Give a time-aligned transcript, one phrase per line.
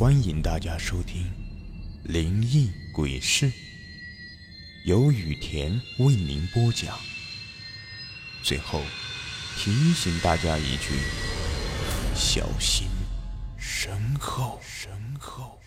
[0.00, 1.24] 欢迎大家收听
[2.10, 3.44] 《灵异鬼事》，
[4.86, 6.98] 由雨田为您播讲。
[8.42, 8.80] 最后
[9.58, 10.94] 提醒大家一句：
[12.14, 12.88] 小心
[13.58, 14.58] 身后。
[14.62, 15.60] 身后。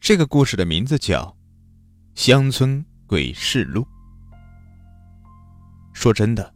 [0.00, 1.36] 这个故事的名字叫
[2.18, 3.82] 《乡村鬼事录》。
[5.92, 6.54] 说真的，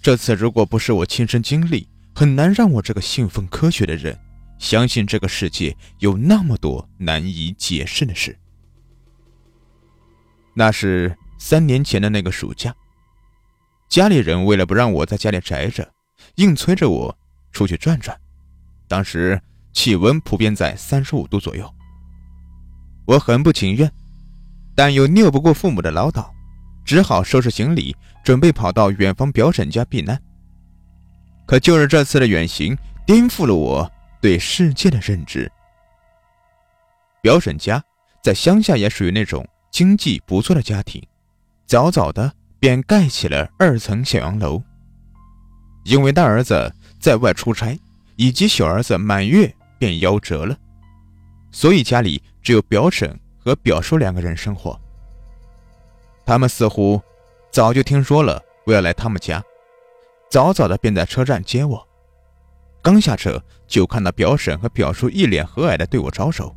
[0.00, 4.18] 这次如果不是我亲身经历，很难让我这个信奉科学的人
[4.58, 8.38] 相信这个世界有那么多难以解释的事。
[10.54, 12.74] 那是三年前的那个暑假，
[13.88, 15.90] 家里人为了不让我在家里宅着，
[16.36, 17.18] 硬催着我
[17.50, 18.16] 出去转转。
[18.86, 19.40] 当时
[19.72, 21.74] 气温普遍在三十五度左右，
[23.06, 23.90] 我很不情愿，
[24.76, 26.30] 但又拗不过父母的唠叨，
[26.84, 30.22] 只好收拾行李，准备跑到远方表婶家避难。
[31.52, 32.74] 可就是这次的远行，
[33.04, 33.92] 颠覆了我
[34.22, 35.52] 对世界的认知。
[37.20, 37.84] 表婶家
[38.22, 41.06] 在乡下，也属于那种经济不错的家庭，
[41.66, 44.62] 早早的便盖起了二层小洋楼。
[45.84, 47.78] 因为大儿子在外出差，
[48.16, 50.56] 以及小儿子满月便夭折了，
[51.50, 54.80] 所以家里只有表婶和表叔两个人生活。
[56.24, 56.98] 他们似乎
[57.50, 59.44] 早就听说了我要来他们家。
[60.32, 61.86] 早早的便在车站接我，
[62.80, 66.56] 刚下车就看到表婶和表叔一脸和蔼的对我招手。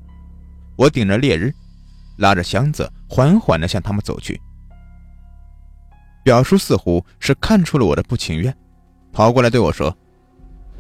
[0.78, 1.54] 我顶着烈日，
[2.16, 4.40] 拉着箱子缓缓的向他们走去。
[6.24, 8.58] 表叔似乎是看出了我的不情愿，
[9.12, 9.94] 跑过来对我说：“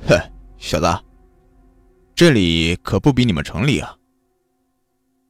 [0.07, 0.17] 哼，
[0.57, 0.87] 小子，
[2.15, 3.93] 这里可不比你们城里啊。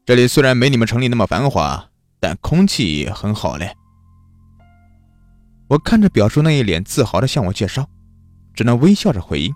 [0.06, 1.84] 这里虽然没你们城里那么繁华，
[2.20, 3.76] 但空气很好嘞。”
[5.68, 7.88] 我看着表叔那一脸自豪的向我介绍，
[8.54, 9.54] 只能微笑着回应：“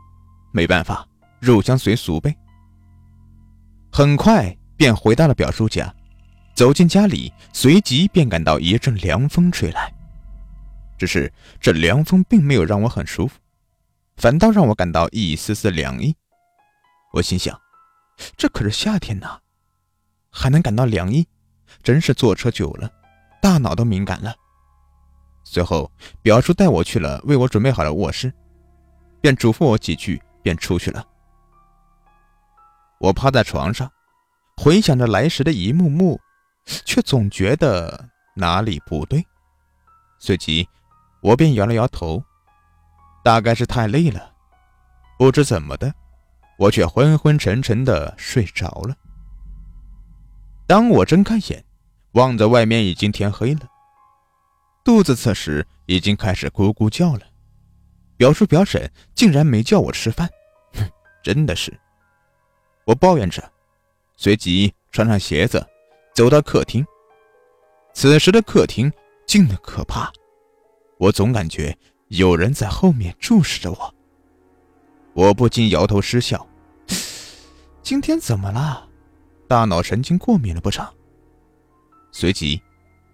[0.51, 1.07] 没办法，
[1.39, 2.35] 入乡随俗呗。”
[3.91, 5.93] 很快便回到了表叔家，
[6.55, 9.94] 走进家里，随即便感到一阵凉风吹来。
[10.97, 13.39] 只是这凉风并没有让我很舒服，
[14.17, 16.16] 反倒让我感到一丝丝凉意。
[17.13, 17.57] 我心想：
[18.35, 19.39] 这可是夏天呐，
[20.31, 21.28] 还能感到凉意，
[21.84, 22.91] 真是坐车久了，
[23.41, 24.35] 大脑都敏感了。
[25.51, 28.31] 随后，表叔带我去了为我准备好的卧室，
[29.19, 31.03] 便嘱咐我几句，便出去了。
[32.99, 33.91] 我趴在床上，
[34.57, 36.21] 回想着来时的一幕幕，
[36.85, 39.25] 却总觉得哪里不对。
[40.19, 40.69] 随即，
[41.19, 42.23] 我便摇了摇头，
[43.23, 44.31] 大概是太累了，
[45.17, 45.91] 不知怎么的，
[46.59, 48.95] 我却昏昏沉沉的睡着了。
[50.67, 51.66] 当我睁开眼，
[52.11, 53.61] 望着外面，已经天黑了。
[54.89, 57.22] 肚子此时已经开始咕咕叫了，
[58.17, 60.27] 表叔表婶竟然没叫我吃饭，
[60.73, 60.83] 哼，
[61.22, 61.72] 真的是！
[62.85, 63.47] 我抱怨着，
[64.17, 65.63] 随即穿上鞋子，
[66.16, 66.83] 走到客厅。
[67.94, 68.91] 此时的客厅
[69.28, 70.11] 静得可怕，
[70.97, 73.95] 我总感觉有人在后面注视着我。
[75.13, 76.49] 我不禁摇头失笑，
[77.83, 78.89] 今天怎么了？
[79.47, 80.91] 大脑神经过敏了不成？
[82.11, 82.59] 随即，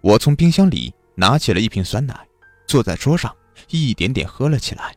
[0.00, 0.90] 我从冰箱里。
[1.16, 2.28] 拿起了一瓶酸奶，
[2.66, 3.34] 坐在桌上，
[3.70, 4.94] 一点点喝了起来。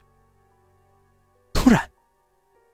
[1.54, 1.90] 突然，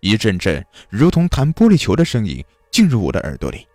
[0.02, 3.68] 一阵阵如同弹玻璃球的声音进入我的耳朵里，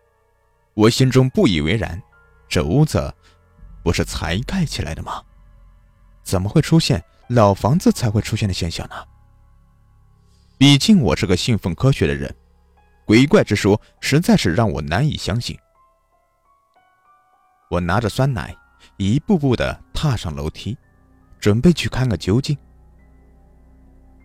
[0.75, 2.03] 我心中不以为然：
[2.48, 3.14] 这屋子
[3.84, 5.22] 不是才盖起来的吗？
[6.22, 8.94] 怎么会出现老房子才会出现的现象呢？
[10.58, 12.34] 毕竟我是个信奉科学的人，
[13.06, 15.56] 鬼怪之说实在是让我难以相信。
[17.70, 18.56] 我拿着酸奶。
[19.00, 20.77] 一步步的踏上楼梯，
[21.38, 22.55] 准备去看个究竟。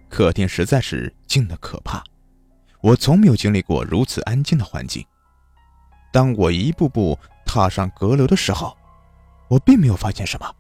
[0.09, 2.03] 客厅实在是静的可怕，
[2.81, 5.02] 我从没有经历过如此安静的环境。
[6.12, 8.75] 当我一步步踏上阁楼的时候，
[9.47, 10.56] 我并没有发现什么。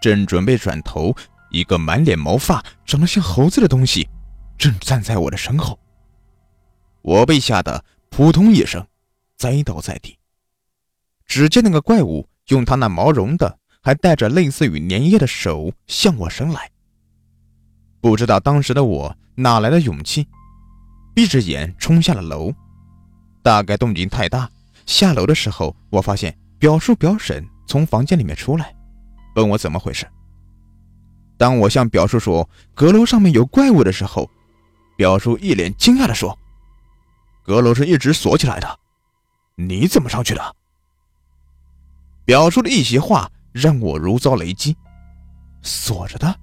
[0.00, 1.14] 正准备转头，
[1.50, 4.08] 一个满脸毛发、长得像猴子的东西
[4.56, 5.78] 正站在我的身后。
[7.02, 8.86] 我被吓得扑通一声
[9.36, 10.18] 栽倒在地。
[11.26, 12.26] 只见那个怪物。
[12.48, 16.70] 用他那毛绒的，还带着类似于粘液的手向我伸来。
[18.00, 20.26] 不知道当时的我哪来的勇气，
[21.14, 22.52] 闭着眼冲下了楼。
[23.42, 24.50] 大概动静太大，
[24.86, 28.74] 下楼的时候，我发现表叔表婶从房间里面出来，
[29.36, 30.06] 问我怎么回事。
[31.36, 34.30] 当我向表叔说阁楼上面有怪物的时候，
[34.96, 36.38] 表叔一脸惊讶地说
[37.42, 38.78] ：“阁楼是一直锁起来的，
[39.56, 40.54] 你怎么上去的？”
[42.24, 44.76] 表叔的一席话让我如遭雷击，
[45.62, 46.34] 锁着的，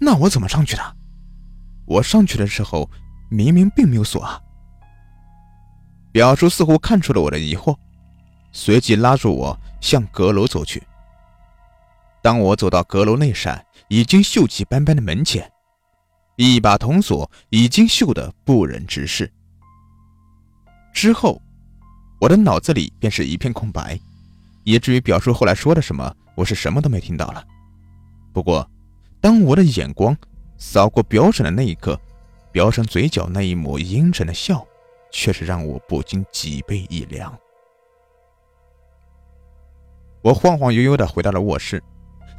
[0.00, 0.96] 那我怎么上去的？
[1.86, 2.88] 我上去的时候
[3.30, 4.40] 明明并没有锁啊。
[6.12, 7.76] 表叔似乎看出了我的疑惑，
[8.52, 10.82] 随即拉住我向阁楼走去。
[12.22, 15.50] 当我走到阁楼那扇已经锈迹斑斑的门前，
[16.36, 19.30] 一把铜锁已经锈得不忍直视。
[20.92, 21.40] 之后，
[22.20, 23.98] 我的脑子里便是一片空白，
[24.64, 27.44] 以至于表叔后来说的什么，我是什么都没听到了。
[28.32, 28.68] 不过，
[29.20, 30.16] 当我的眼光
[30.56, 31.98] 扫过表婶的那一刻，
[32.52, 34.64] 表婶嘴角那一抹阴沉的笑，
[35.10, 37.36] 却是让我不禁脊背一凉。
[40.22, 41.82] 我晃晃悠悠的回到了卧室。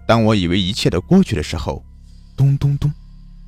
[0.08, 1.84] 当我以为一切都过去的时候，
[2.36, 2.92] 咚咚咚，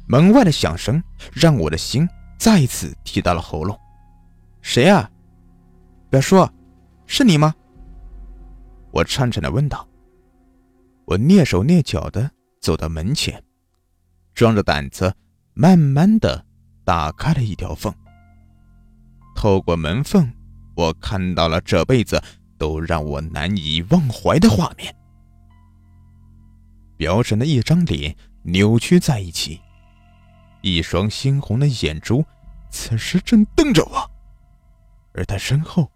[0.08, 1.02] 门外的响声
[1.34, 2.08] 让我的心
[2.38, 3.78] 再一次提到了喉咙。
[4.62, 5.10] 谁啊？
[6.10, 6.48] 表叔，
[7.08, 7.54] 是你吗？
[8.92, 9.88] 我颤颤的问道。
[11.06, 13.44] 我蹑手蹑脚的走到门前，
[14.34, 15.14] 壮着胆子，
[15.54, 16.46] 慢慢的
[16.86, 17.94] 打开了一条缝。
[19.36, 20.32] 透过门缝，
[20.76, 22.22] 我看到了这辈子
[22.58, 24.96] 都让我难以忘怀的画面。
[26.96, 29.60] 表婶的一张脸扭曲在一起，
[30.62, 32.24] 一双猩红的眼珠
[32.70, 34.12] 此时正瞪着我，
[35.14, 35.92] 而他身后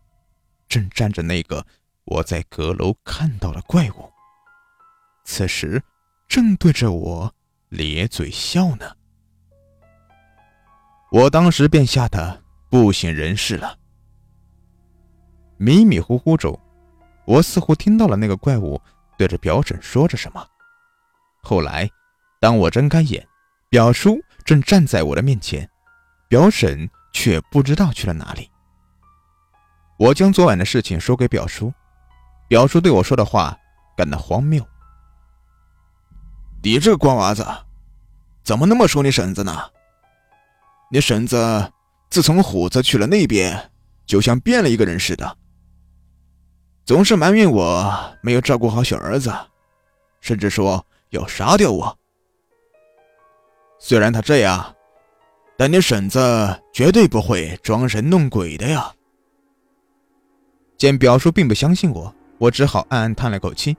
[0.68, 1.65] 正站着那个
[2.06, 4.12] 我在阁楼看到了怪物，
[5.24, 5.81] 此时
[6.28, 7.34] 正对着我
[7.69, 8.96] 咧嘴笑呢。
[11.12, 13.78] 我当时便吓得不省人事了。
[15.57, 16.60] 迷迷糊糊中，
[17.25, 18.80] 我似乎听到了那个怪物
[19.18, 20.46] 对着表婶说着什么。
[21.42, 21.90] 后来，
[22.40, 23.28] 当我睁开眼，
[23.69, 25.68] 表叔正站在我的面前，
[26.28, 28.52] 表婶却不知道去了哪里。
[29.98, 31.74] 我将昨晚的事情说给表叔，
[32.47, 33.57] 表叔对我说的话
[33.95, 34.65] 感到荒谬。
[36.63, 37.45] 你这个瓜娃子，
[38.44, 39.69] 怎么那么说你婶子呢？
[40.92, 41.71] 你婶子
[42.09, 43.71] 自从虎子去了那边，
[44.06, 45.38] 就像变了一个人似的，
[46.86, 49.33] 总是埋怨我没有照顾好小儿子，
[50.21, 50.86] 甚至说。
[51.12, 51.97] 要杀掉我！
[53.80, 54.75] 虽然他这样，
[55.56, 56.19] 但你婶子
[56.74, 58.92] 绝对不会装神弄鬼的呀。
[60.77, 63.76] 见表叔并不相信我，我只好暗暗叹了口气。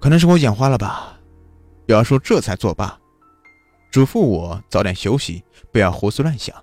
[0.00, 1.18] 可能是我眼花了吧？
[1.86, 2.98] 表叔这才作罢，
[3.90, 6.54] 嘱咐我早点休息，不要胡思乱想。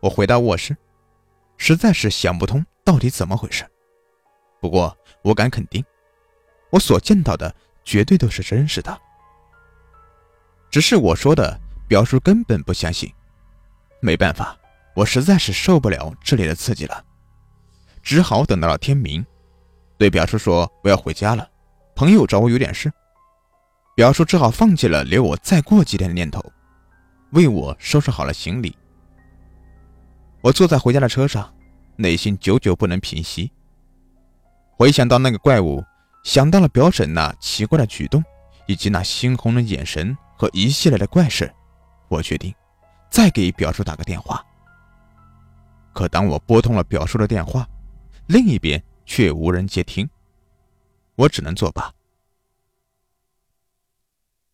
[0.00, 0.76] 我回到卧室，
[1.56, 3.64] 实在是想不通到底怎么回事。
[4.60, 5.84] 不过我敢肯定。
[6.70, 7.52] 我所见到的
[7.82, 8.96] 绝对都是真实的，
[10.70, 13.12] 只是我说的表叔根本不相信。
[14.00, 14.56] 没办法，
[14.94, 17.04] 我实在是受不了这里的刺激了，
[18.02, 19.24] 只好等到了天明，
[19.98, 21.48] 对表叔说我要回家了，
[21.94, 22.92] 朋友找我有点事。
[23.94, 26.40] 表叔只好放弃了留我再过几天的念头，
[27.32, 28.76] 为我收拾好了行李。
[30.40, 31.52] 我坐在回家的车上，
[31.96, 33.52] 内心久久不能平息，
[34.76, 35.84] 回想到那个怪物。
[36.22, 38.22] 想到了表婶那奇怪的举动，
[38.66, 41.50] 以及那猩红的眼神和一系列的怪事，
[42.08, 42.54] 我决定
[43.10, 44.44] 再给表叔打个电话。
[45.94, 47.66] 可当我拨通了表叔的电话，
[48.30, 50.08] 另一边却无人接听，
[51.16, 51.92] 我只能作罢。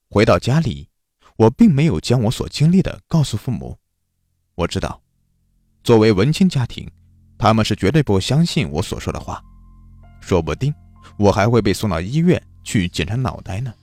[0.09, 0.89] 回到家里，
[1.37, 3.77] 我并没有将我所经历的告诉父母。
[4.55, 5.03] 我知道，
[5.85, 6.91] 作为文青家庭，
[7.37, 9.45] 他们是绝对不相信我所说的话，
[10.23, 10.75] 说不定。
[11.19, 13.75] 我还会被送到医院去检查脑袋呢。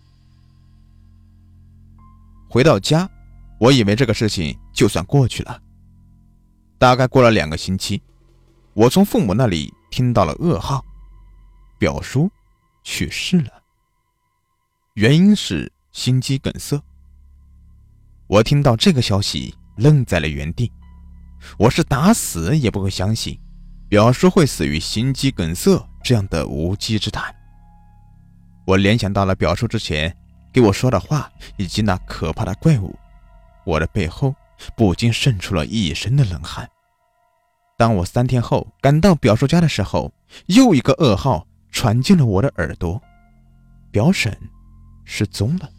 [2.50, 3.08] 回到家，
[3.60, 5.62] 我以为这个事情就算过去了。
[6.80, 8.02] 大概过了两个星期，
[8.74, 10.84] 我从父母那里听到了噩耗：
[11.78, 12.28] 表叔
[12.84, 13.52] 去世了，
[14.96, 16.82] 原因是心肌梗塞。
[18.26, 20.72] 我听到这个消息，愣在了原地。
[21.60, 23.40] 我是打死也不会相信，
[23.88, 25.88] 表叔会死于心肌梗塞。
[26.04, 27.32] 这样的无稽之谈，
[28.66, 30.18] 我联想到了表叔之前
[30.52, 32.98] 给我说的话，以及那可怕的怪物，
[33.64, 34.34] 我的背后
[34.76, 36.68] 不禁渗出了一身的冷汗。
[37.84, 40.14] 当我三天后赶到表叔家的时候，
[40.46, 43.02] 又一个噩耗传进了我的耳朵：
[43.92, 44.34] 表婶
[45.04, 45.70] 失踪了，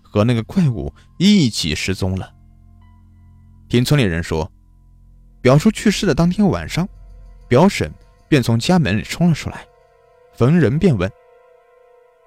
[0.00, 2.32] 和那个怪物一起失踪了。
[3.68, 4.50] 听村里人说，
[5.42, 6.88] 表叔去世的当天晚上，
[7.46, 7.92] 表婶。
[8.26, 9.66] 便从家门里冲了出来，
[10.32, 11.12] 逢人便问：“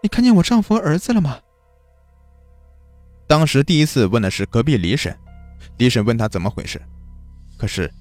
[0.03, 1.39] 你看见我丈夫和儿子了吗？”
[3.25, 5.17] 当时第一次问的是隔壁李婶，
[5.77, 6.79] 李婶问他怎么回事，
[7.57, 7.91] 可是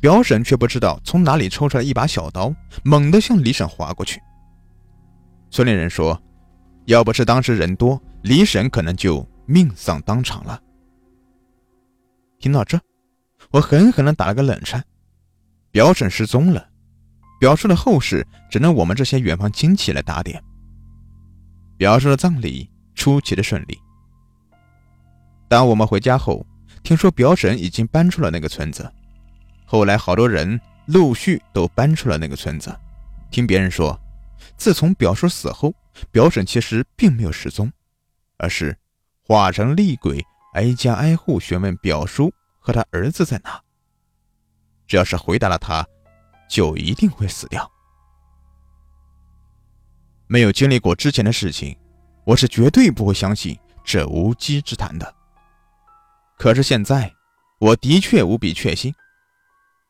[0.00, 4.20] 表婶却不知道从哪里抽出来一把小刀，猛地向李婶划过去。
[5.50, 6.20] 村里人说，
[6.86, 10.60] 要不是当时人多，李婶可能就命丧当场了。
[12.38, 12.78] 听到这，
[13.50, 14.84] 我狠狠地打了个冷颤。
[15.70, 16.68] 表婶失踪了，
[17.40, 20.42] 表叔的后事只能我们这些远房亲戚来打点。
[21.76, 23.78] 表叔的葬礼出奇的顺利。
[25.48, 26.46] 当我们回家后，
[26.82, 28.90] 听说表婶已经搬出了那个村子。
[29.70, 32.74] 后来好多人陆续都搬出了那个村子。
[33.30, 34.00] 听别人说，
[34.56, 35.74] 自从表叔死后，
[36.10, 37.70] 表婶其实并没有失踪，
[38.38, 38.74] 而是
[39.22, 43.60] 化成厉鬼，挨家挨户询问表叔和他儿子在哪。
[44.86, 45.86] 只要是回答了他，
[46.48, 47.70] 就一定会死掉。
[50.26, 51.78] 没有经历过之前的事情，
[52.24, 55.14] 我是绝对不会相信这无稽之谈的。
[56.38, 57.12] 可是现在，
[57.60, 58.94] 我的确无比确信，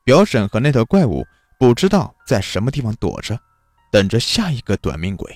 [0.09, 1.23] 表婶和那头怪物
[1.59, 3.39] 不知道在什么地方躲着，
[3.93, 5.31] 等着下一个短命鬼。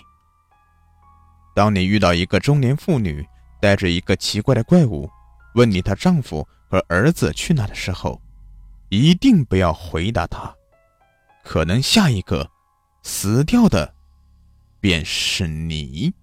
[1.54, 3.22] 当你遇到一个中年妇女
[3.60, 5.10] 带着一个奇怪的怪物，
[5.56, 8.18] 问你她丈夫和儿子去哪的时候，
[8.88, 10.54] 一定不要回答她，
[11.44, 12.50] 可能下一个
[13.02, 13.94] 死掉的
[14.80, 16.14] 便是你。